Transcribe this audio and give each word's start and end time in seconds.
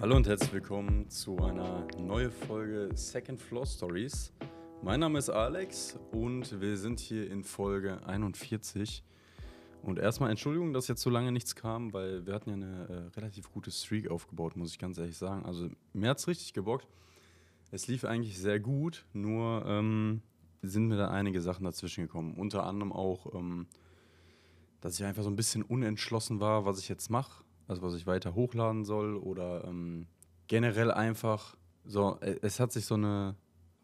Hallo 0.00 0.16
und 0.16 0.26
herzlich 0.26 0.52
willkommen 0.54 1.10
zu 1.10 1.36
einer 1.36 1.86
neuen 1.98 2.30
Folge 2.30 2.88
Second 2.94 3.38
Floor 3.38 3.66
Stories. 3.66 4.32
Mein 4.82 5.00
Name 5.00 5.18
ist 5.18 5.28
Alex 5.28 5.98
und 6.12 6.62
wir 6.62 6.78
sind 6.78 6.98
hier 7.00 7.30
in 7.30 7.44
Folge 7.44 8.00
41. 8.06 9.04
Und 9.82 9.98
erstmal 9.98 10.30
Entschuldigung, 10.30 10.72
dass 10.72 10.88
jetzt 10.88 11.02
so 11.02 11.10
lange 11.10 11.30
nichts 11.30 11.54
kam, 11.54 11.92
weil 11.92 12.24
wir 12.24 12.32
hatten 12.32 12.48
ja 12.48 12.56
eine 12.56 12.88
äh, 12.88 13.18
relativ 13.18 13.52
gute 13.52 13.70
Streak 13.70 14.10
aufgebaut, 14.10 14.56
muss 14.56 14.70
ich 14.70 14.78
ganz 14.78 14.96
ehrlich 14.96 15.18
sagen. 15.18 15.44
Also 15.44 15.68
mir 15.92 16.08
hat 16.08 16.18
es 16.18 16.26
richtig 16.26 16.54
gebockt. 16.54 16.88
Es 17.70 17.86
lief 17.86 18.04
eigentlich 18.04 18.38
sehr 18.38 18.60
gut, 18.60 19.04
nur 19.12 19.64
ähm, 19.66 20.22
sind 20.62 20.88
mir 20.88 20.96
da 20.96 21.08
einige 21.08 21.40
Sachen 21.40 21.64
dazwischen 21.64 22.04
gekommen. 22.04 22.34
Unter 22.34 22.64
anderem 22.64 22.92
auch, 22.92 23.34
ähm, 23.34 23.66
dass 24.80 24.98
ich 24.98 25.04
einfach 25.04 25.22
so 25.22 25.30
ein 25.30 25.36
bisschen 25.36 25.62
unentschlossen 25.62 26.40
war, 26.40 26.64
was 26.64 26.78
ich 26.78 26.88
jetzt 26.88 27.10
mache. 27.10 27.44
Also 27.66 27.82
was 27.82 27.94
ich 27.94 28.06
weiter 28.06 28.34
hochladen 28.34 28.84
soll 28.84 29.16
oder 29.16 29.64
ähm, 29.64 30.06
generell 30.46 30.90
einfach 30.90 31.56
so, 31.84 32.18
äh, 32.20 32.36
es 32.40 32.58
hat 32.58 32.72
sich 32.72 32.86
so 32.86 32.94
eine 32.94 33.36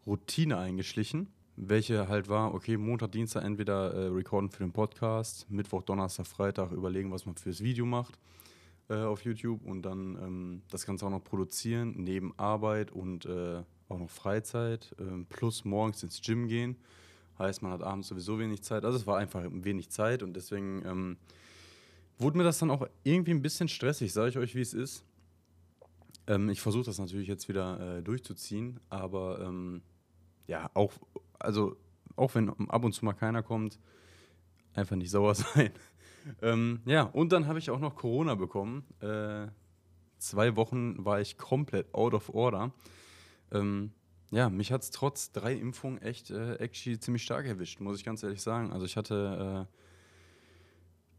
Routine 0.07 0.57
eingeschlichen, 0.57 1.29
welche 1.55 2.07
halt 2.07 2.27
war, 2.27 2.53
okay, 2.53 2.77
Montag, 2.77 3.11
Dienstag 3.11 3.43
entweder 3.43 3.93
äh, 3.93 4.07
recorden 4.07 4.49
für 4.49 4.63
den 4.63 4.71
Podcast, 4.71 5.49
Mittwoch, 5.51 5.83
Donnerstag, 5.83 6.25
Freitag 6.25 6.71
überlegen, 6.71 7.11
was 7.11 7.27
man 7.27 7.35
fürs 7.35 7.61
Video 7.61 7.85
macht 7.85 8.17
äh, 8.89 8.95
auf 8.95 9.23
YouTube 9.23 9.63
und 9.65 9.83
dann 9.83 10.17
ähm, 10.21 10.61
das 10.69 10.85
Ganze 10.85 11.05
auch 11.05 11.09
noch 11.09 11.23
produzieren, 11.23 11.93
neben 11.97 12.37
Arbeit 12.37 12.91
und 12.91 13.25
äh, 13.25 13.63
auch 13.89 13.99
noch 13.99 14.09
Freizeit, 14.09 14.95
ähm, 14.99 15.25
plus 15.27 15.65
morgens 15.65 16.03
ins 16.03 16.21
Gym 16.21 16.47
gehen. 16.47 16.77
Heißt, 17.37 17.61
man 17.61 17.71
hat 17.71 17.81
abends 17.81 18.07
sowieso 18.07 18.39
wenig 18.39 18.63
Zeit. 18.63 18.85
Also 18.85 18.97
es 18.97 19.07
war 19.07 19.17
einfach 19.17 19.43
wenig 19.49 19.89
Zeit 19.89 20.23
und 20.23 20.33
deswegen 20.33 20.83
ähm, 20.85 21.17
wurde 22.17 22.37
mir 22.37 22.43
das 22.43 22.59
dann 22.59 22.71
auch 22.71 22.87
irgendwie 23.03 23.31
ein 23.31 23.41
bisschen 23.41 23.67
stressig, 23.67 24.13
sage 24.13 24.29
ich 24.29 24.37
euch, 24.37 24.55
wie 24.55 24.61
es 24.61 24.73
ist. 24.73 25.03
Ähm, 26.27 26.49
ich 26.49 26.61
versuche 26.61 26.85
das 26.85 26.97
natürlich 26.97 27.27
jetzt 27.27 27.49
wieder 27.49 27.97
äh, 27.97 28.01
durchzuziehen, 28.01 28.79
aber 28.89 29.41
ähm, 29.41 29.81
ja, 30.47 30.69
auch, 30.73 30.93
also, 31.39 31.75
auch 32.15 32.33
wenn 32.35 32.49
ab 32.69 32.83
und 32.83 32.93
zu 32.93 33.03
mal 33.03 33.13
keiner 33.13 33.43
kommt, 33.43 33.79
einfach 34.73 34.95
nicht 34.95 35.11
sauer 35.11 35.35
sein. 35.35 35.71
ähm, 36.41 36.81
ja, 36.85 37.03
und 37.03 37.31
dann 37.31 37.47
habe 37.47 37.59
ich 37.59 37.69
auch 37.69 37.79
noch 37.79 37.95
Corona 37.95 38.35
bekommen. 38.35 38.85
Äh, 39.01 39.47
zwei 40.17 40.55
Wochen 40.55 41.03
war 41.03 41.19
ich 41.19 41.37
komplett 41.37 41.93
out 41.93 42.13
of 42.13 42.29
order. 42.33 42.71
Ähm, 43.51 43.91
ja, 44.31 44.49
mich 44.49 44.71
hat 44.71 44.81
es 44.81 44.91
trotz 44.91 45.31
drei 45.31 45.53
Impfungen 45.53 46.01
echt 46.01 46.31
äh, 46.31 46.55
actually 46.55 46.99
ziemlich 46.99 47.23
stark 47.23 47.45
erwischt, 47.45 47.79
muss 47.79 47.97
ich 47.97 48.05
ganz 48.05 48.23
ehrlich 48.23 48.41
sagen. 48.41 48.73
Also 48.73 48.85
ich 48.85 48.97
hatte 48.97 49.67
äh, 49.69 49.75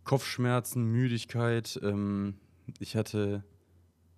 Kopfschmerzen, 0.04 0.84
Müdigkeit, 0.84 1.80
ähm, 1.82 2.34
ich 2.78 2.96
hatte 2.96 3.44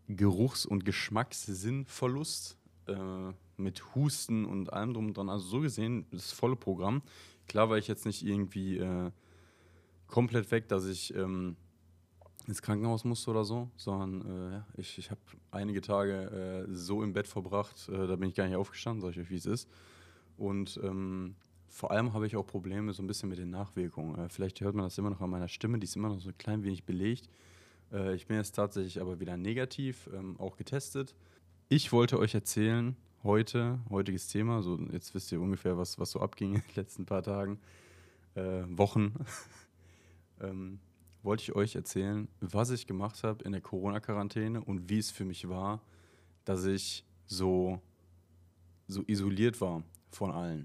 Geruchs- 0.08 0.66
und 0.66 0.84
Geschmackssinnverlust 0.84 2.56
äh, 2.86 3.32
mit 3.56 3.94
Husten 3.94 4.44
und 4.44 4.72
allem 4.72 4.94
drum 4.94 5.06
und 5.08 5.16
dran. 5.16 5.28
Also 5.28 5.46
so 5.46 5.60
gesehen, 5.60 6.06
das 6.10 6.32
volle 6.32 6.56
Programm. 6.56 7.02
Klar 7.46 7.68
war 7.70 7.78
ich 7.78 7.88
jetzt 7.88 8.06
nicht 8.06 8.24
irgendwie 8.24 8.78
äh, 8.78 9.10
komplett 10.06 10.50
weg, 10.50 10.68
dass 10.68 10.86
ich 10.86 11.14
ähm, 11.14 11.56
ins 12.48 12.62
Krankenhaus 12.62 13.04
musste 13.04 13.30
oder 13.30 13.44
so, 13.44 13.70
sondern 13.76 14.64
äh, 14.74 14.80
ich, 14.80 14.98
ich 14.98 15.10
habe 15.10 15.20
einige 15.50 15.82
Tage 15.82 16.66
äh, 16.66 16.74
so 16.74 17.02
im 17.02 17.12
Bett 17.12 17.28
verbracht, 17.28 17.88
äh, 17.90 18.06
da 18.06 18.16
bin 18.16 18.30
ich 18.30 18.34
gar 18.34 18.46
nicht 18.46 18.56
aufgestanden, 18.56 19.02
sag 19.02 19.10
ich 19.10 19.20
euch, 19.20 19.30
wie 19.30 19.36
es 19.36 19.46
ist. 19.46 19.68
Und 20.38 20.80
ähm, 20.82 21.36
vor 21.68 21.90
allem 21.90 22.14
habe 22.14 22.26
ich 22.26 22.36
auch 22.36 22.46
Probleme 22.46 22.92
so 22.94 23.02
ein 23.02 23.06
bisschen 23.06 23.28
mit 23.28 23.38
den 23.38 23.50
Nachwirkungen. 23.50 24.18
Äh, 24.18 24.28
vielleicht 24.30 24.60
hört 24.62 24.74
man 24.74 24.84
das 24.84 24.96
immer 24.96 25.10
noch 25.10 25.20
an 25.20 25.28
meiner 25.28 25.48
Stimme, 25.48 25.78
die 25.78 25.84
ist 25.84 25.94
immer 25.94 26.08
noch 26.08 26.20
so 26.20 26.30
ein 26.30 26.38
klein 26.38 26.64
wenig 26.64 26.84
belegt. 26.84 27.28
Äh, 27.92 28.14
ich 28.14 28.26
bin 28.26 28.38
jetzt 28.38 28.52
tatsächlich 28.52 28.98
aber 29.00 29.20
wieder 29.20 29.36
negativ, 29.36 30.08
ähm, 30.14 30.40
auch 30.40 30.56
getestet. 30.56 31.14
Ich 31.68 31.92
wollte 31.92 32.18
euch 32.18 32.34
erzählen, 32.34 32.96
heute, 33.24 33.78
heutiges 33.90 34.28
Thema, 34.28 34.62
so 34.62 34.78
jetzt 34.90 35.14
wisst 35.14 35.30
ihr 35.32 35.40
ungefähr, 35.40 35.76
was, 35.76 35.98
was 35.98 36.12
so 36.12 36.20
abging 36.20 36.54
in 36.54 36.62
den 36.62 36.76
letzten 36.76 37.04
paar 37.04 37.22
Tagen, 37.22 37.58
äh, 38.36 38.62
Wochen, 38.68 39.12
ähm, 40.40 40.80
wollte 41.28 41.42
ich 41.42 41.54
euch 41.54 41.74
erzählen, 41.74 42.26
was 42.40 42.70
ich 42.70 42.86
gemacht 42.86 43.22
habe 43.22 43.44
in 43.44 43.52
der 43.52 43.60
Corona-Quarantäne 43.60 44.64
und 44.64 44.88
wie 44.88 44.98
es 44.98 45.10
für 45.10 45.26
mich 45.26 45.46
war, 45.46 45.82
dass 46.46 46.64
ich 46.64 47.04
so, 47.26 47.82
so 48.86 49.04
isoliert 49.06 49.60
war 49.60 49.82
von 50.08 50.30
allen. 50.30 50.64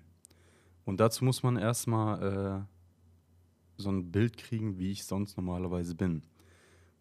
Und 0.85 1.01
dazu 1.01 1.25
muss 1.25 1.43
man 1.43 1.57
erstmal 1.57 2.21
äh, 2.23 3.81
so 3.81 3.89
ein 3.89 4.09
Bild 4.09 4.37
kriegen, 4.37 4.77
wie 4.79 4.91
ich 4.91 5.03
sonst 5.03 5.35
normalerweise 5.35 5.95
bin. 5.95 6.23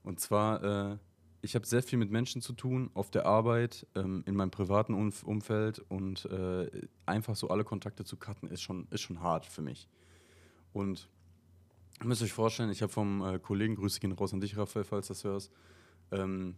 Und 0.02 0.18
zwar, 0.18 0.64
äh, 0.64 0.98
ich 1.40 1.54
habe 1.54 1.64
sehr 1.64 1.84
viel 1.84 2.00
mit 2.00 2.10
Menschen 2.10 2.42
zu 2.42 2.54
tun, 2.54 2.90
auf 2.94 3.12
der 3.12 3.26
Arbeit, 3.26 3.86
ähm, 3.94 4.24
in 4.26 4.34
meinem 4.34 4.50
privaten 4.50 4.92
Umf 4.92 5.22
Umfeld 5.22 5.78
und 5.88 6.24
äh, 6.24 6.68
einfach 7.06 7.36
so 7.36 7.46
alle 7.46 7.62
Kontakte 7.62 8.02
zu 8.04 8.16
cutten, 8.16 8.48
ist 8.48 8.62
schon, 8.62 8.88
ist 8.90 9.02
schon 9.02 9.20
hart 9.20 9.46
für 9.46 9.62
mich. 9.62 9.86
Und 10.72 11.08
müsst 12.04 12.22
euch 12.22 12.32
vorstellen, 12.32 12.70
ich 12.70 12.82
habe 12.82 12.92
vom 12.92 13.22
äh, 13.22 13.38
Kollegen, 13.38 13.76
Grüße 13.76 14.00
gehen 14.00 14.12
raus 14.12 14.32
an 14.32 14.40
dich, 14.40 14.56
Raphael, 14.56 14.84
falls 14.84 15.08
das 15.08 15.24
hörst, 15.24 15.52
ähm, 16.10 16.56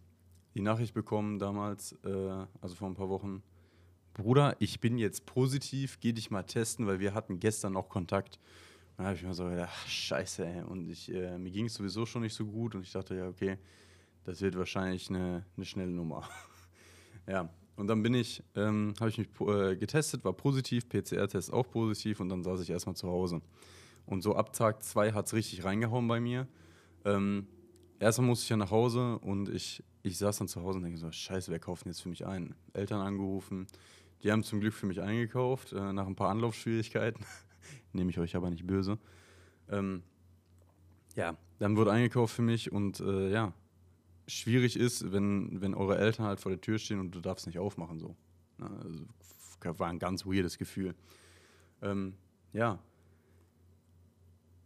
die 0.53 0.61
Nachricht 0.61 0.93
bekommen 0.93 1.39
damals, 1.39 1.93
äh, 2.03 2.45
also 2.61 2.75
vor 2.75 2.87
ein 2.87 2.95
paar 2.95 3.09
Wochen, 3.09 3.43
Bruder, 4.13 4.55
ich 4.59 4.79
bin 4.79 4.97
jetzt 4.97 5.25
positiv, 5.25 5.99
geh 5.99 6.13
dich 6.13 6.31
mal 6.31 6.43
testen, 6.43 6.87
weil 6.87 6.99
wir 6.99 7.13
hatten 7.13 7.39
gestern 7.39 7.73
noch 7.73 7.89
Kontakt. 7.89 8.39
Und 8.91 8.99
dann 8.99 9.07
habe 9.07 9.17
ich 9.17 9.23
mir 9.23 9.33
so 9.33 9.43
gedacht, 9.43 9.71
ach, 9.73 9.87
scheiße, 9.87 10.45
ey. 10.45 10.61
Und 10.63 10.89
ich, 10.89 11.13
äh, 11.13 11.37
mir 11.37 11.51
ging 11.51 11.65
es 11.65 11.73
sowieso 11.73 12.05
schon 12.05 12.21
nicht 12.21 12.33
so 12.33 12.45
gut 12.45 12.75
und 12.75 12.81
ich 12.83 12.93
dachte, 12.93 13.15
ja, 13.15 13.27
okay, 13.27 13.57
das 14.23 14.39
wird 14.39 14.57
wahrscheinlich 14.57 15.09
eine, 15.09 15.45
eine 15.57 15.65
schnelle 15.65 15.91
Nummer. 15.91 16.27
ja, 17.27 17.49
und 17.75 17.87
dann 17.87 18.01
bin 18.01 18.13
ich, 18.13 18.41
ähm, 18.55 18.93
habe 19.01 19.09
ich 19.09 19.17
mich 19.17 19.27
äh, 19.41 19.75
getestet, 19.75 20.23
war 20.23 20.31
positiv, 20.31 20.87
PCR-Test 20.87 21.51
auch 21.51 21.69
positiv 21.69 22.21
und 22.21 22.29
dann 22.29 22.41
saß 22.41 22.61
ich 22.61 22.69
erstmal 22.69 22.95
zu 22.95 23.09
Hause. 23.09 23.41
Und 24.05 24.21
so 24.21 24.35
ab 24.35 24.53
Tag 24.53 24.83
zwei 24.83 25.13
hat 25.13 25.27
es 25.27 25.33
richtig 25.33 25.63
reingehauen 25.63 26.07
bei 26.07 26.19
mir. 26.19 26.47
Ähm, 27.05 27.47
erstmal 27.99 28.27
musste 28.27 28.43
ich 28.43 28.49
ja 28.49 28.57
nach 28.57 28.71
Hause 28.71 29.19
und 29.19 29.49
ich, 29.49 29.83
ich 30.03 30.17
saß 30.17 30.37
dann 30.37 30.47
zu 30.47 30.61
Hause 30.61 30.77
und 30.77 30.83
denke 30.83 30.99
so, 30.99 31.11
scheiße, 31.11 31.51
wer 31.51 31.59
kauft 31.59 31.85
denn 31.85 31.91
jetzt 31.91 32.01
für 32.01 32.09
mich 32.09 32.25
ein? 32.25 32.55
Eltern 32.73 33.01
angerufen, 33.01 33.67
die 34.23 34.31
haben 34.31 34.43
zum 34.43 34.59
Glück 34.59 34.73
für 34.73 34.85
mich 34.85 35.01
eingekauft, 35.01 35.73
äh, 35.73 35.93
nach 35.93 36.07
ein 36.07 36.15
paar 36.15 36.29
Anlaufschwierigkeiten. 36.29 37.25
Nehme 37.93 38.09
ich 38.09 38.19
euch 38.19 38.35
aber 38.35 38.49
nicht 38.49 38.65
böse. 38.65 38.97
Ähm, 39.69 40.03
ja, 41.15 41.37
dann 41.59 41.77
wurde 41.77 41.91
eingekauft 41.91 42.35
für 42.35 42.41
mich 42.41 42.71
und 42.71 42.99
äh, 42.99 43.31
ja, 43.31 43.53
schwierig 44.27 44.77
ist, 44.77 45.11
wenn, 45.11 45.61
wenn 45.61 45.73
eure 45.73 45.97
Eltern 45.97 46.25
halt 46.25 46.39
vor 46.39 46.51
der 46.51 46.61
Tür 46.61 46.77
stehen 46.77 46.99
und 46.99 47.11
du 47.11 47.21
darfst 47.21 47.47
nicht 47.47 47.59
aufmachen 47.59 47.99
so. 47.99 48.15
Ne, 48.57 48.69
also, 48.83 49.05
war 49.79 49.87
ein 49.87 49.99
ganz 49.99 50.25
weirdes 50.25 50.57
Gefühl. 50.57 50.93
Ähm, 51.81 52.13
ja. 52.53 52.79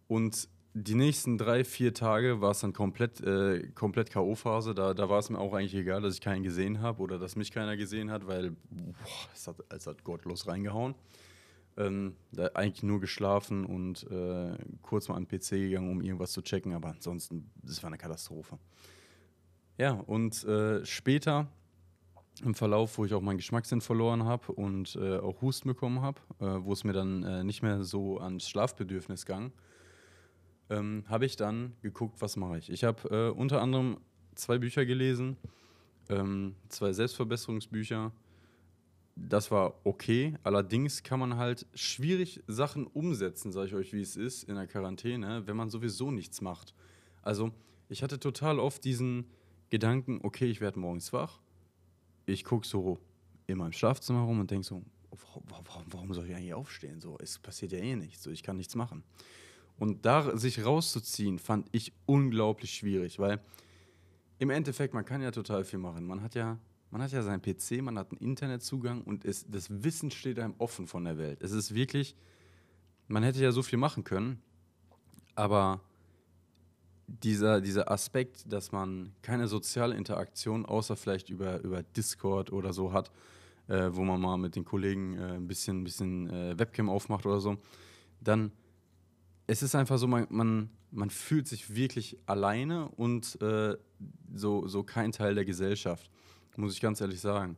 Und 0.09 0.49
die 0.73 0.95
nächsten 0.95 1.37
drei, 1.37 1.63
vier 1.63 1.93
Tage 1.93 2.41
war 2.41 2.51
es 2.51 2.61
dann 2.61 2.73
komplett, 2.73 3.21
äh, 3.21 3.67
komplett 3.75 4.09
K.O.-Phase. 4.09 4.73
Da, 4.73 4.95
da 4.95 5.07
war 5.07 5.19
es 5.19 5.29
mir 5.29 5.37
auch 5.37 5.53
eigentlich 5.53 5.75
egal, 5.75 6.01
dass 6.01 6.15
ich 6.15 6.21
keinen 6.21 6.41
gesehen 6.41 6.81
habe 6.81 7.01
oder 7.03 7.19
dass 7.19 7.35
mich 7.35 7.51
keiner 7.51 7.77
gesehen 7.77 8.09
hat, 8.09 8.25
weil 8.25 8.51
boah, 8.71 8.95
es, 9.33 9.47
hat, 9.47 9.57
es 9.69 9.85
hat 9.85 10.03
gottlos 10.03 10.47
reingehauen. 10.47 10.95
Ähm, 11.77 12.15
da 12.31 12.47
eigentlich 12.55 12.81
nur 12.81 12.99
geschlafen 12.99 13.65
und 13.65 14.03
äh, 14.09 14.57
kurz 14.81 15.07
mal 15.07 15.15
an 15.15 15.27
den 15.27 15.39
PC 15.39 15.51
gegangen, 15.51 15.91
um 15.91 16.01
irgendwas 16.01 16.31
zu 16.31 16.41
checken, 16.41 16.73
aber 16.73 16.89
ansonsten, 16.89 17.51
das 17.61 17.83
war 17.83 17.89
eine 17.89 17.99
Katastrophe. 17.99 18.57
Ja, 19.77 19.91
und 19.91 20.43
äh, 20.43 20.83
später 20.85 21.47
im 22.43 22.55
Verlauf, 22.55 22.97
wo 22.97 23.05
ich 23.05 23.13
auch 23.13 23.21
meinen 23.21 23.37
Geschmackssinn 23.37 23.81
verloren 23.81 24.23
habe 24.23 24.51
und 24.53 24.95
äh, 24.95 25.19
auch 25.19 25.41
Husten 25.41 25.69
bekommen 25.69 26.01
habe, 26.01 26.19
äh, 26.39 26.45
wo 26.63 26.73
es 26.73 26.83
mir 26.83 26.93
dann 26.93 27.23
äh, 27.23 27.43
nicht 27.43 27.61
mehr 27.61 27.83
so 27.83 28.17
ans 28.19 28.49
Schlafbedürfnis 28.49 29.25
ging, 29.27 29.51
ähm, 30.69 31.03
habe 31.07 31.25
ich 31.25 31.35
dann 31.35 31.73
geguckt, 31.81 32.21
was 32.21 32.35
mache 32.35 32.57
ich. 32.59 32.69
Ich 32.69 32.83
habe 32.83 33.09
äh, 33.09 33.37
unter 33.37 33.61
anderem 33.61 33.97
zwei 34.35 34.57
Bücher 34.57 34.85
gelesen, 34.85 35.37
ähm, 36.09 36.55
zwei 36.69 36.93
Selbstverbesserungsbücher. 36.93 38.11
Das 39.15 39.51
war 39.51 39.75
okay. 39.83 40.35
Allerdings 40.43 41.03
kann 41.03 41.19
man 41.19 41.35
halt 41.35 41.67
schwierig 41.73 42.41
Sachen 42.47 42.87
umsetzen, 42.87 43.51
sage 43.51 43.67
ich 43.67 43.75
euch, 43.75 43.93
wie 43.93 44.01
es 44.01 44.15
ist 44.15 44.43
in 44.43 44.55
der 44.55 44.67
Quarantäne, 44.67 45.45
wenn 45.45 45.57
man 45.57 45.69
sowieso 45.69 46.11
nichts 46.11 46.41
macht. 46.41 46.73
Also 47.21 47.51
ich 47.89 48.01
hatte 48.01 48.19
total 48.19 48.59
oft 48.59 48.83
diesen 48.85 49.25
Gedanken, 49.69 50.19
okay, 50.23 50.45
ich 50.45 50.61
werde 50.61 50.79
morgens 50.79 51.11
wach. 51.11 51.39
Ich 52.25 52.43
gucke 52.43 52.65
so 52.65 52.99
in 53.47 53.57
meinem 53.57 53.73
Schlafzimmer 53.73 54.21
rum 54.21 54.39
und 54.39 54.51
denke 54.51 54.65
so, 54.65 54.83
warum, 55.11 55.83
warum, 55.87 56.13
soll 56.13 56.27
ich 56.27 56.35
eigentlich 56.35 56.53
aufstehen? 56.53 57.01
So, 57.01 57.17
es 57.19 57.39
passiert 57.39 57.71
ja 57.71 57.79
eh 57.79 57.95
nichts. 57.95 58.23
So, 58.23 58.31
ich 58.31 58.43
kann 58.43 58.57
nichts 58.57 58.75
machen. 58.75 59.03
Und 59.79 60.05
da 60.05 60.37
sich 60.37 60.63
rauszuziehen, 60.65 61.39
fand 61.39 61.67
ich 61.71 61.93
unglaublich 62.05 62.71
schwierig, 62.71 63.17
weil 63.17 63.39
im 64.37 64.49
Endeffekt, 64.49 64.93
man 64.93 65.05
kann 65.05 65.21
ja 65.21 65.31
total 65.31 65.63
viel 65.63 65.79
machen. 65.79 66.05
Man 66.05 66.21
hat 66.21 66.35
ja 66.35 66.59
man 66.91 67.01
hat 67.01 67.11
ja 67.11 67.21
seinen 67.21 67.41
PC, 67.41 67.81
man 67.81 67.97
hat 67.97 68.11
einen 68.11 68.19
Internetzugang 68.19 69.03
und 69.03 69.25
es, 69.25 69.45
das 69.47 69.83
Wissen 69.83 70.11
steht 70.11 70.39
einem 70.39 70.55
offen 70.57 70.87
von 70.87 71.03
der 71.05 71.17
Welt. 71.17 71.41
Es 71.41 71.51
ist 71.51 71.73
wirklich, 71.73 72.15
man 73.07 73.23
hätte 73.23 73.39
ja 73.39 73.51
so 73.51 73.61
viel 73.61 73.77
machen 73.77 74.03
können, 74.03 74.41
aber 75.35 75.81
dieser, 77.07 77.61
dieser 77.61 77.91
Aspekt, 77.91 78.51
dass 78.51 78.71
man 78.71 79.13
keine 79.21 79.47
soziale 79.47 79.95
Interaktion 79.95 80.65
außer 80.65 80.95
vielleicht 80.95 81.29
über, 81.29 81.59
über 81.61 81.83
Discord 81.83 82.51
oder 82.51 82.73
so 82.73 82.91
hat, 82.91 83.11
äh, 83.67 83.89
wo 83.91 84.03
man 84.03 84.19
mal 84.19 84.37
mit 84.37 84.55
den 84.55 84.65
Kollegen 84.65 85.17
äh, 85.17 85.33
ein 85.33 85.47
bisschen, 85.47 85.83
bisschen 85.83 86.29
äh, 86.29 86.57
Webcam 86.57 86.89
aufmacht 86.89 87.25
oder 87.25 87.39
so, 87.39 87.57
dann 88.19 88.51
es 89.49 89.63
ist 89.63 89.73
einfach 89.73 89.97
so, 89.97 90.05
man, 90.05 90.27
man, 90.29 90.69
man 90.91 91.09
fühlt 91.09 91.47
sich 91.47 91.75
wirklich 91.75 92.17
alleine 92.27 92.87
und 92.89 93.41
äh, 93.41 93.75
so, 94.35 94.67
so 94.67 94.83
kein 94.83 95.11
Teil 95.11 95.33
der 95.33 95.43
Gesellschaft, 95.43 96.11
muss 96.55 96.75
ich 96.75 96.81
ganz 96.81 97.01
ehrlich 97.01 97.19
sagen. 97.19 97.57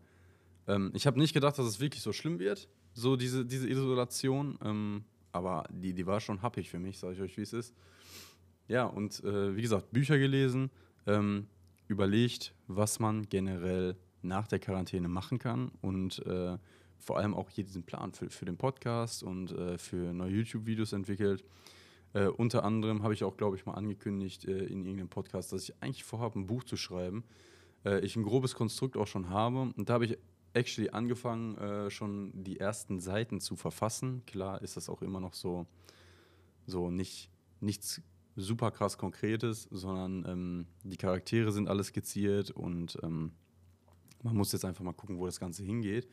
Ähm, 0.68 0.92
ich 0.94 1.06
habe 1.06 1.20
nicht 1.20 1.34
gedacht, 1.34 1.60
dass 1.60 1.66
es 1.66 1.82
wirklich 1.82 2.02
so 2.02 2.14
schlimm 2.14 2.40
wird, 2.40 2.70
so 2.94 3.18
diese, 3.18 3.46
diese 3.46 3.70
Isolation, 3.70 4.58
ähm, 4.64 5.04
aber 5.34 5.66
die, 5.70 5.94
die 5.94 6.06
war 6.06 6.22
schon 6.22 6.42
happig 6.42 6.70
für 6.70 6.80
mich, 6.80 6.98
sage 6.98 7.16
ich 7.16 7.22
euch, 7.22 7.36
wie 7.36 7.42
es 7.42 7.52
ist. 7.52 7.74
Ja, 8.70 8.86
und 8.86 9.22
äh, 9.26 9.54
wie 9.58 9.62
gesagt, 9.62 9.92
Bücher 9.92 10.18
gelesen, 10.18 10.72
ähm, 11.08 11.48
überlegt, 11.90 12.54
was 12.68 13.00
man 13.00 13.28
generell 13.28 13.98
nach 14.22 14.48
der 14.48 14.60
Quarantäne 14.60 15.10
machen 15.10 15.40
kann 15.40 15.74
und 15.82 16.26
äh, 16.26 16.58
vor 17.00 17.18
allem 17.18 17.34
auch 17.34 17.50
hier 17.50 17.66
diesen 17.66 17.84
Plan 17.84 18.14
für, 18.14 18.30
für 18.30 18.46
den 18.46 18.56
Podcast 18.56 19.24
und 19.24 19.52
äh, 19.52 19.78
für 19.78 20.14
neue 20.14 20.32
YouTube-Videos 20.32 20.94
entwickelt. 20.94 21.44
Äh, 22.14 22.28
unter 22.28 22.64
anderem 22.64 23.04
habe 23.04 23.14
ich 23.14 23.24
auch, 23.24 23.38
glaube 23.38 23.56
ich, 23.56 23.66
mal 23.66 23.74
angekündigt 23.74 24.46
äh, 24.46 24.66
in 24.66 24.84
irgendeinem 24.84 25.10
Podcast, 25.10 25.54
dass 25.54 25.64
ich 25.64 25.82
eigentlich 25.82 26.04
vorhabe, 26.04 26.40
ein 26.40 26.48
Buch 26.48 26.64
zu 26.64 26.78
schreiben. 26.78 27.24
Äh, 27.86 28.00
ich 28.02 28.16
ein 28.16 28.24
grobes 28.24 28.56
Konstrukt 28.56 28.98
auch 28.98 29.08
schon 29.08 29.30
habe. 29.30 29.62
Und 29.76 29.90
da 29.90 29.94
habe 29.94 30.06
ich 30.06 30.18
actually 30.54 30.90
angefangen, 30.90 31.58
äh, 31.58 31.90
schon 31.90 32.32
die 32.44 32.60
ersten 32.60 33.00
Seiten 33.00 33.40
zu 33.40 33.56
verfassen. 33.56 34.24
Klar 34.26 34.62
ist 34.62 34.78
das 34.78 34.90
auch 34.90 35.02
immer 35.02 35.20
noch 35.20 35.34
so, 35.34 35.66
so 36.66 36.90
nicht, 36.92 37.30
nichts 37.62 38.02
super 38.36 38.72
krass 38.72 38.98
Konkretes, 38.98 39.68
sondern 39.72 40.26
ähm, 40.28 40.66
die 40.84 40.98
Charaktere 40.98 41.52
sind 41.52 41.68
alles 41.68 41.88
skizziert 41.88 42.52
und 42.52 42.98
ähm, 43.04 43.32
man 44.24 44.36
muss 44.36 44.52
jetzt 44.52 44.66
einfach 44.66 44.84
mal 44.84 44.94
gucken, 44.94 45.18
wo 45.18 45.26
das 45.26 45.40
Ganze 45.40 45.64
hingeht. 45.64 46.08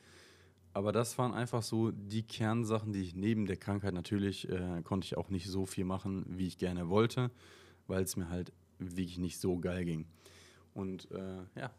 Aber 0.79 0.93
das 0.93 1.19
waren 1.19 1.35
einfach 1.35 1.65
so 1.65 1.91
die 1.91 2.23
Kernsachen, 2.23 2.93
die 2.93 3.03
ich 3.03 3.17
neben 3.17 3.47
der 3.47 3.57
Krankheit 3.57 3.95
natürlich 3.95 4.49
äh, 4.49 4.81
konnte 4.85 5.07
ich 5.07 5.17
auch 5.17 5.29
nicht 5.29 5.49
so 5.49 5.67
viel 5.67 5.85
machen, 5.85 6.25
wie 6.29 6.47
ich 6.47 6.57
gerne 6.57 6.89
wollte, 6.89 7.33
weil 7.89 8.05
es 8.05 8.15
mir 8.15 8.29
halt 8.29 8.53
wirklich 8.79 9.19
nicht 9.19 9.41
so 9.41 9.59
geil 9.59 9.85
ging. 9.85 10.07
Und 10.75 11.11
äh, 11.11 11.39
ja, 11.57 11.73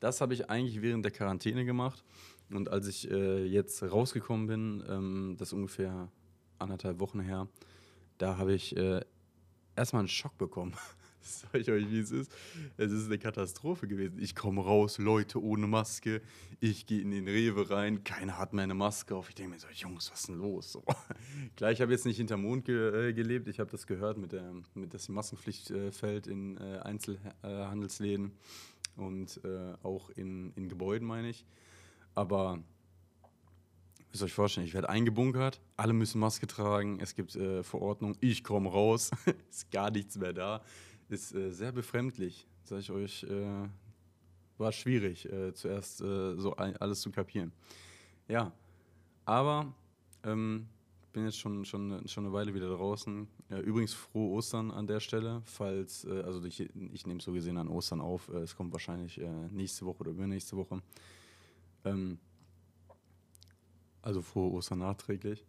das 0.00 0.22
habe 0.22 0.32
ich 0.32 0.48
eigentlich 0.48 0.80
während 0.80 1.04
der 1.04 1.12
Quarantäne 1.12 1.66
gemacht. 1.66 2.02
Und 2.48 2.70
als 2.70 2.86
ich 2.86 3.10
äh, 3.10 3.44
jetzt 3.44 3.82
rausgekommen 3.82 4.46
bin, 4.46 4.82
ähm, 4.88 5.36
das 5.38 5.48
ist 5.48 5.52
ungefähr 5.52 6.10
anderthalb 6.58 7.00
Wochen 7.00 7.20
her, 7.20 7.48
da 8.16 8.38
habe 8.38 8.54
ich 8.54 8.74
äh, 8.78 9.02
erstmal 9.76 10.00
einen 10.00 10.08
Schock 10.08 10.38
bekommen. 10.38 10.72
Sag 11.22 11.54
ich 11.54 11.70
euch, 11.70 11.90
wie 11.90 11.98
es 11.98 12.10
ist. 12.10 12.32
Es 12.76 12.92
ist 12.92 13.06
eine 13.06 13.18
Katastrophe 13.18 13.88
gewesen. 13.88 14.18
Ich 14.20 14.34
komme 14.34 14.62
raus, 14.62 14.98
Leute 14.98 15.42
ohne 15.42 15.66
Maske. 15.66 16.22
Ich 16.60 16.86
gehe 16.86 17.00
in 17.00 17.10
den 17.10 17.26
Rewe 17.26 17.70
rein. 17.70 18.04
Keiner 18.04 18.38
hat 18.38 18.52
mehr 18.52 18.64
eine 18.64 18.74
Maske 18.74 19.14
auf. 19.14 19.28
Ich 19.28 19.34
denke 19.34 19.52
mir 19.52 19.58
so, 19.58 19.68
Jungs, 19.68 20.10
was 20.10 20.20
ist 20.20 20.28
denn 20.28 20.36
los? 20.36 20.72
So. 20.72 20.84
Klar, 21.56 21.72
ich 21.72 21.80
habe 21.80 21.92
jetzt 21.92 22.06
nicht 22.06 22.16
hinterm 22.16 22.42
Mond 22.42 22.64
ge 22.64 23.10
äh, 23.10 23.12
gelebt. 23.12 23.48
Ich 23.48 23.60
habe 23.60 23.70
das 23.70 23.86
gehört, 23.86 24.18
mit 24.18 24.32
der, 24.32 24.52
mit, 24.74 24.94
dass 24.94 25.06
die 25.06 25.12
Maskenpflicht 25.12 25.70
äh, 25.70 25.92
fällt 25.92 26.26
in 26.26 26.56
äh, 26.58 26.78
Einzelhandelsläden 26.78 28.32
und 28.96 29.40
äh, 29.44 29.74
auch 29.82 30.10
in, 30.10 30.52
in 30.54 30.68
Gebäuden, 30.68 31.06
meine 31.06 31.30
ich. 31.30 31.44
Aber 32.14 32.62
Müsst 34.10 34.22
euch 34.22 34.32
vorstellen, 34.32 34.66
ich 34.66 34.72
werde 34.72 34.88
eingebunkert, 34.88 35.60
alle 35.76 35.92
müssen 35.92 36.18
Maske 36.18 36.46
tragen, 36.46 36.98
es 36.98 37.14
gibt 37.14 37.36
äh, 37.36 37.62
Verordnung, 37.62 38.16
ich 38.20 38.42
komme 38.42 38.70
raus, 38.70 39.10
ist 39.50 39.70
gar 39.70 39.90
nichts 39.90 40.16
mehr 40.16 40.32
da 40.32 40.62
ist 41.08 41.34
äh, 41.34 41.50
sehr 41.50 41.72
befremdlich, 41.72 42.46
sage 42.64 42.80
ich 42.80 42.90
euch. 42.90 43.24
Äh, 43.24 43.68
war 44.58 44.72
schwierig, 44.72 45.30
äh, 45.30 45.54
zuerst 45.54 46.00
äh, 46.00 46.36
so 46.36 46.54
alles 46.56 47.00
zu 47.00 47.10
kapieren. 47.12 47.52
Ja, 48.26 48.52
aber 49.24 49.72
ähm, 50.24 50.66
bin 51.12 51.24
jetzt 51.24 51.38
schon, 51.38 51.64
schon, 51.64 52.06
schon 52.08 52.24
eine 52.24 52.32
Weile 52.32 52.52
wieder 52.54 52.68
draußen. 52.68 53.28
Ja, 53.50 53.60
übrigens 53.60 53.94
frohe 53.94 54.36
Ostern 54.36 54.72
an 54.72 54.86
der 54.86 54.98
Stelle, 55.00 55.42
falls, 55.44 56.04
äh, 56.04 56.22
also 56.22 56.44
ich, 56.44 56.60
ich 56.92 57.06
nehme 57.06 57.20
so 57.20 57.32
gesehen 57.32 57.56
an 57.56 57.68
Ostern 57.68 58.00
auf, 58.00 58.28
äh, 58.28 58.38
es 58.38 58.56
kommt 58.56 58.72
wahrscheinlich 58.72 59.20
nächste 59.50 59.86
Woche 59.86 60.00
oder 60.00 60.10
übernächste 60.10 60.56
Woche. 60.56 60.82
Ähm, 61.84 62.18
also 64.02 64.22
frohe 64.22 64.52
Ostern 64.52 64.80
nachträglich 64.80 65.44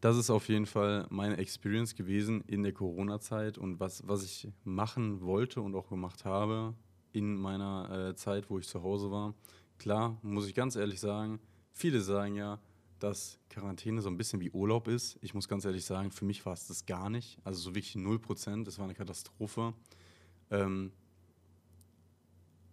das 0.00 0.16
ist 0.16 0.30
auf 0.30 0.48
jeden 0.48 0.66
Fall 0.66 1.06
meine 1.10 1.36
Experience 1.38 1.94
gewesen 1.94 2.42
in 2.46 2.62
der 2.62 2.72
Corona-Zeit 2.72 3.58
und 3.58 3.80
was, 3.80 4.06
was 4.06 4.24
ich 4.24 4.48
machen 4.64 5.22
wollte 5.22 5.60
und 5.60 5.74
auch 5.74 5.88
gemacht 5.88 6.24
habe 6.24 6.74
in 7.12 7.36
meiner 7.36 8.10
äh, 8.10 8.14
Zeit, 8.14 8.48
wo 8.50 8.58
ich 8.58 8.68
zu 8.68 8.82
Hause 8.82 9.10
war. 9.10 9.34
Klar, 9.78 10.18
muss 10.22 10.46
ich 10.46 10.54
ganz 10.54 10.76
ehrlich 10.76 11.00
sagen, 11.00 11.40
viele 11.72 12.00
sagen 12.00 12.36
ja, 12.36 12.60
dass 12.98 13.38
Quarantäne 13.48 14.00
so 14.00 14.08
ein 14.08 14.16
bisschen 14.16 14.40
wie 14.40 14.50
Urlaub 14.50 14.88
ist. 14.88 15.18
Ich 15.22 15.34
muss 15.34 15.48
ganz 15.48 15.64
ehrlich 15.64 15.84
sagen, 15.84 16.10
für 16.10 16.24
mich 16.24 16.44
war 16.44 16.52
es 16.52 16.66
das 16.66 16.86
gar 16.86 17.10
nicht. 17.10 17.38
Also 17.44 17.60
so 17.60 17.74
wirklich 17.74 17.94
0%, 17.94 18.64
das 18.64 18.78
war 18.78 18.84
eine 18.84 18.94
Katastrophe. 18.94 19.72
Ähm, 20.50 20.92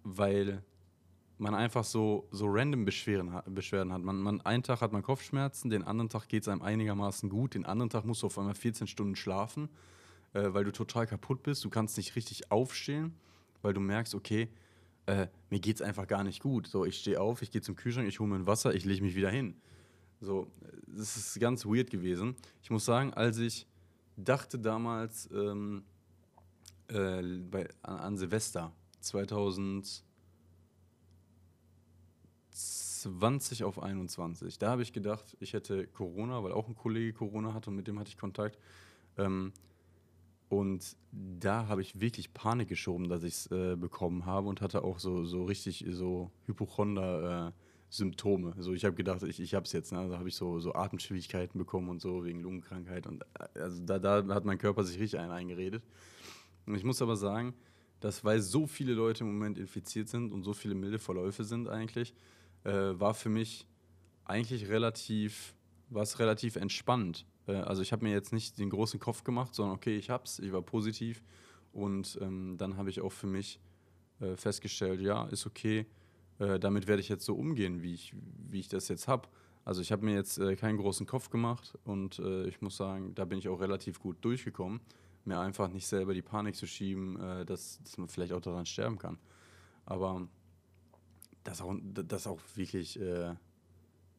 weil 0.03 0.63
man 1.37 1.53
einfach 1.53 1.83
so, 1.83 2.27
so 2.31 2.45
random 2.47 2.85
Beschwerden, 2.85 3.31
Beschwerden 3.53 3.91
hat. 3.91 4.01
Man, 4.01 4.21
man, 4.21 4.41
einen 4.41 4.63
Tag 4.63 4.81
hat 4.81 4.93
man 4.93 5.03
Kopfschmerzen, 5.03 5.69
den 5.69 5.83
anderen 5.83 6.09
Tag 6.09 6.27
geht 6.27 6.43
es 6.43 6.47
einem 6.47 6.61
einigermaßen 6.61 7.29
gut, 7.29 7.55
den 7.55 7.65
anderen 7.65 7.89
Tag 7.89 8.05
musst 8.05 8.23
du 8.23 8.27
auf 8.27 8.37
einmal 8.37 8.55
14 8.55 8.87
Stunden 8.87 9.15
schlafen, 9.15 9.69
äh, 10.33 10.53
weil 10.53 10.63
du 10.63 10.71
total 10.71 11.07
kaputt 11.07 11.43
bist. 11.43 11.63
Du 11.65 11.69
kannst 11.69 11.97
nicht 11.97 12.15
richtig 12.15 12.51
aufstehen, 12.51 13.15
weil 13.61 13.73
du 13.73 13.81
merkst, 13.81 14.15
okay, 14.15 14.49
äh, 15.07 15.27
mir 15.49 15.61
es 15.65 15.81
einfach 15.81 16.07
gar 16.07 16.23
nicht 16.23 16.41
gut. 16.41 16.67
So, 16.67 16.85
ich 16.85 16.97
stehe 16.97 17.19
auf, 17.19 17.41
ich 17.41 17.51
gehe 17.51 17.61
zum 17.61 17.75
Kühlschrank, 17.75 18.07
ich 18.07 18.19
hole 18.19 18.29
mir 18.29 18.37
ein 18.37 18.47
Wasser, 18.47 18.73
ich 18.73 18.85
lege 18.85 19.03
mich 19.03 19.15
wieder 19.15 19.29
hin. 19.29 19.55
So, 20.21 20.47
das 20.87 21.17
ist 21.17 21.39
ganz 21.39 21.65
weird 21.65 21.91
gewesen. 21.91 22.35
Ich 22.63 22.71
muss 22.71 22.85
sagen, 22.85 23.13
als 23.13 23.37
ich 23.37 23.67
dachte 24.17 24.57
damals 24.57 25.29
ähm, 25.31 25.83
äh, 26.87 27.21
bei, 27.21 27.67
an, 27.81 27.97
an 27.97 28.17
Silvester 28.17 28.71
2000 29.01 30.03
20 32.55 33.63
auf 33.63 33.81
21. 33.81 34.57
Da 34.57 34.71
habe 34.71 34.81
ich 34.81 34.93
gedacht, 34.93 35.37
ich 35.39 35.53
hätte 35.53 35.87
Corona, 35.87 36.43
weil 36.43 36.51
auch 36.51 36.67
ein 36.67 36.75
Kollege 36.75 37.13
Corona 37.13 37.53
hatte 37.53 37.69
und 37.69 37.75
mit 37.75 37.87
dem 37.87 37.99
hatte 37.99 38.09
ich 38.09 38.17
Kontakt. 38.17 38.57
Ähm, 39.17 39.53
und 40.47 40.95
da 41.11 41.67
habe 41.67 41.81
ich 41.81 41.99
wirklich 41.99 42.33
Panik 42.33 42.69
geschoben, 42.69 43.09
dass 43.09 43.23
ich 43.23 43.33
es 43.33 43.51
äh, 43.51 43.75
bekommen 43.75 44.25
habe 44.25 44.47
und 44.47 44.61
hatte 44.61 44.83
auch 44.83 44.99
so, 44.99 45.25
so 45.25 45.43
richtig 45.43 45.85
so 45.89 46.31
Hypochonder-Symptome. 46.45 48.51
Äh, 48.51 48.61
so, 48.61 48.73
ich 48.73 48.85
habe 48.85 48.95
gedacht, 48.95 49.23
ich, 49.23 49.39
ich 49.39 49.53
habe 49.53 49.65
es 49.65 49.71
jetzt. 49.71 49.91
Ne? 49.91 49.99
Also 49.99 50.17
habe 50.17 50.29
ich 50.29 50.35
so, 50.35 50.59
so 50.59 50.73
Atemschwierigkeiten 50.73 51.57
bekommen 51.57 51.89
und 51.89 52.01
so 52.01 52.23
wegen 52.23 52.41
Lungenkrankheit. 52.41 53.07
Und 53.07 53.23
äh, 53.39 53.59
also 53.59 53.83
da, 53.83 53.99
da 53.99 54.23
hat 54.33 54.45
mein 54.45 54.59
Körper 54.59 54.83
sich 54.83 54.99
richtig 54.99 55.19
einen 55.19 55.31
eingeredet. 55.31 55.83
Und 56.67 56.75
ich 56.75 56.83
muss 56.83 57.01
aber 57.01 57.17
sagen, 57.17 57.53
dass 57.99 58.23
weil 58.23 58.39
so 58.39 58.67
viele 58.67 58.93
Leute 58.93 59.23
im 59.23 59.33
Moment 59.33 59.57
infiziert 59.57 60.09
sind 60.09 60.31
und 60.31 60.43
so 60.43 60.53
viele 60.53 60.75
milde 60.75 60.99
Verläufe 60.99 61.43
sind 61.43 61.67
eigentlich, 61.67 62.13
äh, 62.65 62.99
war 62.99 63.13
für 63.13 63.29
mich 63.29 63.65
eigentlich 64.25 64.67
relativ, 64.67 65.55
war 65.89 66.05
relativ 66.19 66.55
entspannt. 66.55 67.25
Äh, 67.47 67.53
also 67.53 67.81
ich 67.81 67.91
habe 67.91 68.03
mir 68.03 68.11
jetzt 68.11 68.33
nicht 68.33 68.57
den 68.59 68.69
großen 68.69 68.99
Kopf 68.99 69.23
gemacht, 69.23 69.53
sondern 69.53 69.75
okay, 69.75 69.95
ich 69.95 70.09
hab's, 70.09 70.39
ich 70.39 70.51
war 70.51 70.61
positiv 70.61 71.23
und 71.71 72.17
ähm, 72.21 72.55
dann 72.57 72.77
habe 72.77 72.89
ich 72.89 73.01
auch 73.01 73.11
für 73.11 73.27
mich 73.27 73.59
äh, 74.19 74.35
festgestellt, 74.35 75.01
ja, 75.01 75.25
ist 75.27 75.45
okay, 75.45 75.85
äh, 76.39 76.59
damit 76.59 76.87
werde 76.87 77.01
ich 77.01 77.09
jetzt 77.09 77.25
so 77.25 77.35
umgehen, 77.35 77.81
wie 77.81 77.93
ich, 77.93 78.13
wie 78.49 78.59
ich 78.59 78.67
das 78.67 78.87
jetzt 78.87 79.07
habe. 79.07 79.27
Also 79.63 79.81
ich 79.81 79.91
habe 79.91 80.05
mir 80.05 80.13
jetzt 80.13 80.37
äh, 80.37 80.55
keinen 80.55 80.77
großen 80.77 81.05
Kopf 81.05 81.29
gemacht 81.29 81.77
und 81.85 82.19
äh, 82.19 82.47
ich 82.47 82.61
muss 82.61 82.77
sagen, 82.77 83.13
da 83.15 83.25
bin 83.25 83.39
ich 83.39 83.47
auch 83.49 83.59
relativ 83.59 83.99
gut 83.99 84.17
durchgekommen, 84.21 84.79
mir 85.23 85.39
einfach 85.39 85.69
nicht 85.69 85.87
selber 85.87 86.13
die 86.13 86.21
Panik 86.21 86.55
zu 86.55 86.67
schieben, 86.67 87.17
dass, 87.47 87.81
dass 87.81 87.97
man 87.97 88.07
vielleicht 88.07 88.31
auch 88.31 88.41
daran 88.41 88.67
sterben 88.67 88.99
kann. 88.99 89.17
Aber 89.83 90.27
das 91.45 91.61
auch, 91.61 91.73
das 91.81 92.27
auch 92.27 92.41
wirklich 92.55 92.99
äh, 92.99 93.35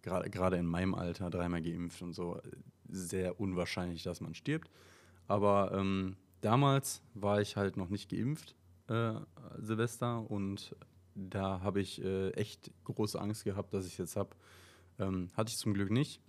gerade 0.02 0.56
in 0.56 0.66
meinem 0.66 0.94
Alter 0.94 1.28
dreimal 1.28 1.60
geimpft 1.60 2.00
und 2.00 2.14
so 2.14 2.40
sehr 2.88 3.38
unwahrscheinlich, 3.40 4.02
dass 4.04 4.20
man 4.20 4.34
stirbt. 4.34 4.70
Aber 5.26 5.72
ähm, 5.74 6.16
damals 6.40 7.02
war 7.14 7.40
ich 7.40 7.56
halt 7.56 7.76
noch 7.76 7.90
nicht 7.90 8.08
geimpft, 8.08 8.54
äh, 8.88 9.14
Silvester, 9.58 10.30
und 10.30 10.76
da 11.14 11.60
habe 11.60 11.80
ich 11.80 12.02
äh, 12.02 12.30
echt 12.30 12.70
große 12.84 13.20
Angst 13.20 13.44
gehabt, 13.44 13.74
dass 13.74 13.86
ich 13.86 13.92
es 13.92 13.98
jetzt 13.98 14.16
habe. 14.16 14.30
Ähm, 14.98 15.28
hatte 15.36 15.50
ich 15.50 15.56
zum 15.56 15.74
Glück 15.74 15.90
nicht. 15.90 16.20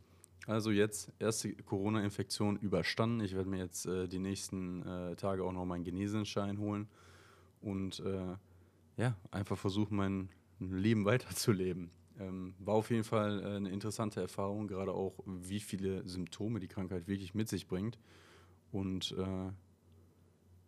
Also 0.48 0.72
jetzt 0.72 1.12
erste 1.20 1.54
Corona-Infektion 1.54 2.58
überstanden. 2.58 3.20
Ich 3.20 3.36
werde 3.36 3.50
mir 3.50 3.60
jetzt 3.60 3.86
äh, 3.86 4.08
die 4.08 4.20
nächsten 4.20 4.82
äh, 4.82 5.16
Tage 5.16 5.44
auch 5.44 5.51
noch 5.51 5.66
meinen 5.66 5.84
Genesenschein 5.84 6.58
holen 6.58 6.88
und 7.62 8.00
äh, 8.00 8.36
ja, 8.96 9.16
einfach 9.30 9.58
versuchen, 9.58 9.98
mein 9.98 10.30
Leben 10.60 11.06
weiterzuleben. 11.06 11.92
Ähm, 12.20 12.56
war 12.60 12.76
auf 12.76 12.90
jeden 12.90 13.04
Fall 13.04 13.42
äh, 13.42 13.56
eine 13.58 13.70
interessante 13.70 14.22
Erfahrung, 14.22 14.68
gerade 14.68 14.92
auch, 14.92 15.20
wie 15.26 15.60
viele 15.60 16.08
Symptome 16.08 16.60
die 16.60 16.68
Krankheit 16.68 17.08
wirklich 17.08 17.36
mit 17.36 17.48
sich 17.48 17.68
bringt. 17.68 18.00
Und 18.72 19.12
äh, 19.18 19.52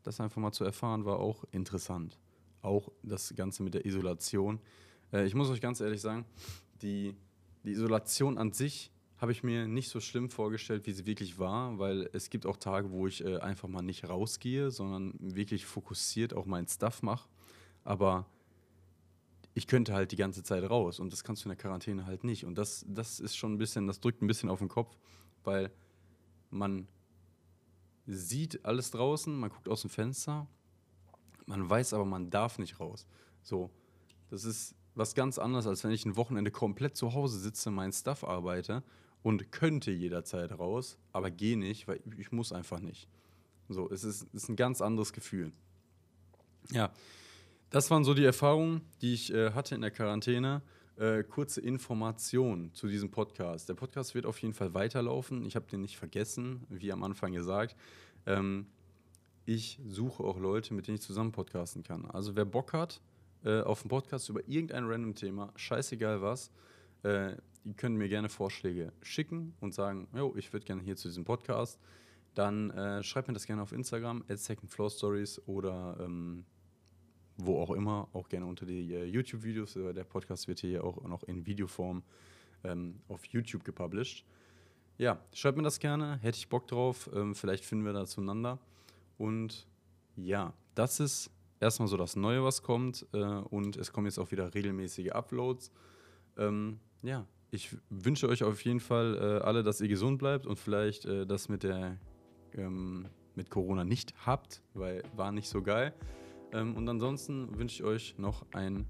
das 0.04 0.20
einfach 0.20 0.42
mal 0.42 0.52
zu 0.52 0.64
erfahren, 0.64 1.06
war 1.06 1.20
auch 1.20 1.44
interessant. 1.52 2.20
Auch 2.62 2.92
das 3.04 3.34
Ganze 3.36 3.64
mit 3.64 3.74
der 3.74 3.86
Isolation. 3.86 4.60
Äh, 5.12 5.26
ich 5.26 5.34
muss 5.34 5.50
euch 5.50 5.62
ganz 5.62 5.82
ehrlich 5.82 6.02
sagen, 6.02 6.26
die, 6.82 7.16
die 7.64 7.72
Isolation 7.72 8.38
an 8.38 8.52
sich 8.52 8.92
habe 9.18 9.32
ich 9.34 9.44
mir 9.44 9.68
nicht 9.68 9.90
so 9.90 10.00
schlimm 10.00 10.30
vorgestellt, 10.30 10.86
wie 10.86 10.94
sie 10.94 11.06
wirklich 11.06 11.40
war, 11.40 11.78
weil 11.78 12.10
es 12.14 12.30
gibt 12.30 12.46
auch 12.46 12.56
Tage, 12.56 12.92
wo 12.92 13.06
ich 13.06 13.24
äh, 13.24 13.38
einfach 13.38 13.68
mal 13.68 13.82
nicht 13.82 14.08
rausgehe, 14.08 14.72
sondern 14.72 15.14
wirklich 15.20 15.66
fokussiert 15.66 16.34
auch 16.34 16.46
meinen 16.46 16.68
Stuff 16.68 17.02
mache. 17.02 17.28
Aber 17.84 18.28
ich 19.60 19.68
könnte 19.68 19.94
halt 19.94 20.14
die 20.14 20.16
ganze 20.16 20.42
Zeit 20.42 20.68
raus 20.70 21.00
und 21.00 21.12
das 21.12 21.26
kannst 21.26 21.44
du 21.44 21.50
in 21.50 21.56
der 21.56 21.58
Quarantäne 21.58 22.06
halt 22.06 22.24
nicht. 22.24 22.46
Und 22.46 22.58
das, 22.58 22.86
das 22.88 23.20
ist 23.20 23.36
schon 23.36 23.54
ein 23.54 23.58
bisschen, 23.58 23.88
das 23.88 24.00
drückt 24.00 24.22
ein 24.22 24.28
bisschen 24.28 24.50
auf 24.50 24.60
den 24.60 24.70
Kopf, 24.70 24.98
weil 25.44 25.70
man 26.50 26.88
sieht 28.08 28.64
alles 28.64 28.92
draußen, 28.92 29.38
man 29.38 29.50
guckt 29.50 29.68
aus 29.68 29.82
dem 29.82 29.90
Fenster, 29.90 30.48
man 31.46 31.70
weiß 31.70 31.94
aber, 31.94 32.06
man 32.06 32.30
darf 32.30 32.58
nicht 32.58 32.80
raus. 32.80 33.06
So, 33.44 33.70
das 34.30 34.46
ist 34.46 34.76
was 34.96 35.14
ganz 35.14 35.38
anderes, 35.38 35.68
als 35.68 35.84
wenn 35.84 35.92
ich 35.92 36.06
ein 36.06 36.16
Wochenende 36.16 36.52
komplett 36.52 36.96
zu 36.96 37.14
Hause 37.14 37.38
sitze, 37.38 37.70
mein 37.70 37.92
Stuff 37.92 38.24
arbeite 38.24 38.82
und 39.24 39.52
könnte 39.52 39.92
jederzeit 39.92 40.58
raus, 40.58 40.98
aber 41.12 41.32
gehe 41.32 41.58
nicht, 41.58 41.86
weil 41.90 42.00
ich 42.18 42.32
muss 42.32 42.54
einfach 42.54 42.80
nicht. 42.80 43.10
So, 43.68 43.90
es 43.92 44.06
ist, 44.06 44.26
es 44.34 44.44
ist 44.44 44.50
ein 44.50 44.56
ganz 44.56 44.80
anderes 44.80 45.12
Gefühl. 45.12 45.52
Ja, 46.72 46.94
das 47.70 47.92
waren 47.92 48.04
so 48.04 48.14
die 48.14 48.26
Erfahrungen, 48.26 48.82
die 49.02 49.14
ich 49.14 49.34
äh, 49.34 49.52
hatte 49.52 49.76
in 49.76 49.82
der 49.82 49.92
Quarantäne. 49.92 50.62
Äh, 50.98 51.24
kurze 51.24 51.62
Information 51.62 52.74
zu 52.74 52.88
diesem 52.88 53.10
Podcast. 53.10 53.70
Der 53.70 53.74
Podcast 53.74 54.16
wird 54.16 54.26
auf 54.26 54.38
jeden 54.42 54.54
Fall 54.54 54.74
weiterlaufen. 54.74 55.46
Ich 55.46 55.56
habe 55.56 55.66
den 55.68 55.82
nicht 55.82 55.98
vergessen, 55.98 56.66
wie 56.68 56.92
am 56.92 57.04
Anfang 57.04 57.32
gesagt. 57.32 57.78
Ähm, 58.26 58.68
ich 59.46 59.80
suche 59.88 60.24
auch 60.24 60.38
Leute, 60.38 60.74
mit 60.74 60.88
denen 60.88 60.96
ich 60.96 61.02
zusammen 61.02 61.32
podcasten 61.32 61.84
kann. 61.84 62.06
Also 62.06 62.36
wer 62.36 62.44
Bock 62.44 62.74
hat 62.74 63.02
äh, 63.46 63.62
auf 63.62 63.82
einen 63.82 63.90
Podcast 63.90 64.28
über 64.30 64.42
irgendein 64.48 64.86
random 64.86 65.16
Thema, 65.16 65.54
scheißegal 65.56 66.22
was, 66.22 66.52
äh, 67.04 67.36
die 67.64 67.74
können 67.74 67.96
mir 67.96 68.10
gerne 68.10 68.30
Vorschläge 68.30 68.92
schicken 69.02 69.54
und 69.62 69.74
sagen, 69.74 70.08
jo, 70.14 70.34
ich 70.36 70.52
würde 70.52 70.66
gerne 70.66 70.82
hier 70.82 70.98
zu 70.98 71.08
diesem 71.08 71.24
Podcast. 71.24 71.80
Dann 72.36 72.72
äh, 72.72 73.04
schreibt 73.04 73.28
mir 73.28 73.34
das 73.34 73.46
gerne 73.46 73.62
auf 73.62 73.72
Instagram, 73.72 74.24
at 74.28 74.40
Second 74.40 74.70
Floor 74.70 74.90
Stories 74.90 75.42
oder 75.48 75.98
ähm, 76.02 76.46
wo 77.40 77.60
auch 77.60 77.72
immer, 77.72 78.08
auch 78.14 78.30
gerne 78.30 78.46
unter 78.46 78.66
die 78.66 78.94
äh, 78.94 79.06
YouTube-Videos. 79.06 79.76
Äh, 79.76 79.94
der 79.94 80.04
Podcast 80.04 80.48
wird 80.48 80.60
hier 80.60 80.84
auch 80.84 81.02
noch 81.08 81.24
in 81.24 81.46
Videoform 81.46 82.04
ähm, 82.64 83.00
auf 83.08 83.26
YouTube 83.26 83.64
gepublished. 83.64 84.26
Ja, 84.98 85.20
schreibt 85.34 85.58
mir 85.58 85.64
das 85.64 85.80
gerne, 85.80 86.18
hätte 86.22 86.38
ich 86.38 86.50
Bock 86.50 86.68
drauf. 86.68 87.10
Ähm, 87.14 87.34
vielleicht 87.34 87.64
finden 87.66 87.86
wir 87.86 87.94
da 87.94 88.06
zueinander. 88.06 88.60
Und 89.18 89.68
ja, 90.18 90.54
das 90.76 91.00
ist 91.00 91.32
erstmal 91.60 91.88
so 91.88 91.96
das 91.96 92.16
Neue, 92.16 92.44
was 92.44 92.62
kommt. 92.62 93.06
Äh, 93.14 93.18
und 93.18 93.78
es 93.78 93.94
kommen 93.94 94.08
jetzt 94.08 94.20
auch 94.20 94.32
wieder 94.32 94.54
regelmäßige 94.54 95.12
Uploads. 95.12 95.72
Ähm, 96.38 96.80
ja, 97.02 97.26
ich 97.52 97.76
wünsche 97.90 98.28
euch 98.28 98.44
auf 98.44 98.64
jeden 98.66 98.82
Fall 98.82 99.16
äh, 99.16 99.46
alle, 99.46 99.64
dass 99.64 99.80
ihr 99.80 99.88
gesund 99.88 100.20
bleibt 100.20 100.46
und 100.46 100.60
vielleicht 100.60 101.06
äh, 101.06 101.26
das 101.26 101.48
mit 101.48 101.64
der 101.64 101.98
ähm, 102.54 103.08
mit 103.36 103.50
Corona 103.50 103.86
nicht 103.86 104.14
habt, 104.26 104.62
weil 104.74 105.04
war 105.16 105.32
nicht 105.32 105.48
so 105.48 105.62
geil. 105.62 105.94
Ähm, 106.54 106.76
und 106.76 106.88
ansonsten 106.90 107.58
wünsche 107.58 107.76
ich 107.76 107.84
euch 107.84 108.16
noch 108.18 108.46
ein, 108.54 108.86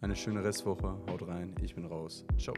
eine 0.00 0.16
schöne 0.16 0.44
Restwoche. 0.44 0.96
Haut 1.10 1.26
rein, 1.26 1.54
ich 1.62 1.74
bin 1.74 1.86
raus. 1.86 2.24
Ciao. 2.38 2.54